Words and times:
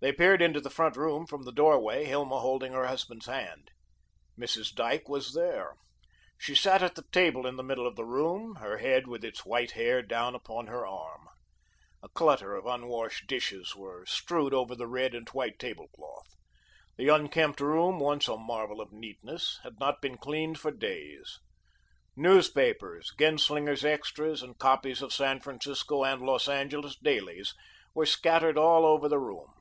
They 0.00 0.12
peered 0.12 0.40
into 0.40 0.60
the 0.60 0.70
front 0.70 0.96
room 0.96 1.26
from 1.26 1.42
the 1.42 1.50
doorway, 1.50 2.04
Hilma 2.04 2.38
holding 2.38 2.72
her 2.72 2.86
husband's 2.86 3.26
hand. 3.26 3.72
Mrs. 4.38 4.72
Dyke 4.72 5.08
was 5.08 5.32
there. 5.34 5.74
She 6.38 6.54
sat 6.54 6.84
at 6.84 6.94
the 6.94 7.02
table 7.10 7.48
in 7.48 7.56
the 7.56 7.64
middle 7.64 7.84
of 7.84 7.96
the 7.96 8.04
room, 8.04 8.54
her 8.60 8.78
head, 8.78 9.08
with 9.08 9.24
its 9.24 9.44
white 9.44 9.72
hair, 9.72 10.00
down 10.00 10.36
upon 10.36 10.68
her 10.68 10.86
arm. 10.86 11.26
A 12.00 12.08
clutter 12.08 12.54
of 12.54 12.64
unwashed 12.64 13.26
dishes 13.26 13.74
were 13.74 14.06
strewed 14.06 14.54
over 14.54 14.76
the 14.76 14.86
red 14.86 15.16
and 15.16 15.28
white 15.30 15.58
tablecloth. 15.58 16.32
The 16.96 17.08
unkempt 17.08 17.60
room, 17.60 17.98
once 17.98 18.28
a 18.28 18.36
marvel 18.36 18.80
of 18.80 18.92
neatness, 18.92 19.58
had 19.64 19.80
not 19.80 20.00
been 20.00 20.16
cleaned 20.16 20.60
for 20.60 20.70
days. 20.70 21.40
Newspapers, 22.14 23.12
Genslinger's 23.18 23.84
extras 23.84 24.44
and 24.44 24.56
copies 24.60 25.02
of 25.02 25.12
San 25.12 25.40
Francisco 25.40 26.04
and 26.04 26.22
Los 26.22 26.46
Angeles 26.46 26.94
dailies 26.94 27.52
were 27.96 28.06
scattered 28.06 28.56
all 28.56 28.86
over 28.86 29.08
the 29.08 29.18
room. 29.18 29.54